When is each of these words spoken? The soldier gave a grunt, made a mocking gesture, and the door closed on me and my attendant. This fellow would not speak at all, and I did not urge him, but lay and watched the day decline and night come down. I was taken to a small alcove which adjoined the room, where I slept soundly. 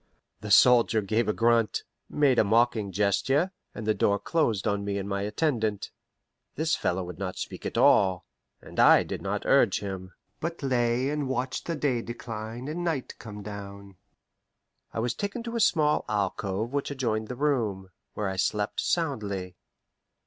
The 0.39 0.49
soldier 0.49 0.99
gave 1.03 1.27
a 1.29 1.31
grunt, 1.31 1.83
made 2.09 2.39
a 2.39 2.43
mocking 2.43 2.91
gesture, 2.91 3.51
and 3.75 3.85
the 3.85 3.93
door 3.93 4.17
closed 4.17 4.67
on 4.67 4.83
me 4.83 4.97
and 4.97 5.07
my 5.07 5.21
attendant. 5.21 5.91
This 6.55 6.75
fellow 6.75 7.03
would 7.03 7.19
not 7.19 7.37
speak 7.37 7.67
at 7.67 7.77
all, 7.77 8.25
and 8.63 8.79
I 8.79 9.03
did 9.03 9.21
not 9.21 9.45
urge 9.45 9.79
him, 9.79 10.13
but 10.39 10.63
lay 10.63 11.11
and 11.11 11.29
watched 11.29 11.67
the 11.67 11.75
day 11.75 12.01
decline 12.01 12.67
and 12.67 12.83
night 12.83 13.13
come 13.19 13.43
down. 13.43 13.95
I 14.91 14.97
was 14.97 15.13
taken 15.13 15.43
to 15.43 15.55
a 15.55 15.59
small 15.59 16.03
alcove 16.09 16.73
which 16.73 16.89
adjoined 16.89 17.27
the 17.27 17.35
room, 17.35 17.91
where 18.15 18.27
I 18.27 18.37
slept 18.37 18.79
soundly. 18.79 19.55